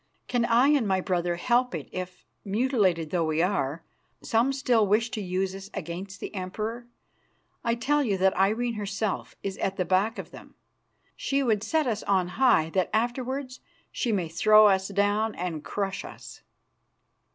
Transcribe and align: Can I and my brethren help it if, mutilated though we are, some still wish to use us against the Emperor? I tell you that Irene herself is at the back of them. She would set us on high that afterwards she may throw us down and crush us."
Can 0.27 0.45
I 0.45 0.69
and 0.69 0.87
my 0.87 0.99
brethren 0.99 1.37
help 1.37 1.75
it 1.75 1.87
if, 1.91 2.25
mutilated 2.43 3.11
though 3.11 3.25
we 3.27 3.43
are, 3.43 3.83
some 4.23 4.51
still 4.51 4.87
wish 4.87 5.11
to 5.11 5.21
use 5.21 5.53
us 5.53 5.69
against 5.75 6.19
the 6.19 6.33
Emperor? 6.33 6.87
I 7.63 7.75
tell 7.75 8.03
you 8.03 8.17
that 8.17 8.35
Irene 8.35 8.73
herself 8.73 9.35
is 9.43 9.59
at 9.59 9.75
the 9.77 9.85
back 9.85 10.17
of 10.17 10.31
them. 10.31 10.55
She 11.15 11.43
would 11.43 11.61
set 11.61 11.85
us 11.85 12.01
on 12.01 12.29
high 12.29 12.71
that 12.71 12.89
afterwards 12.91 13.59
she 13.91 14.11
may 14.11 14.27
throw 14.27 14.69
us 14.69 14.87
down 14.87 15.35
and 15.35 15.63
crush 15.63 16.03
us." 16.03 16.41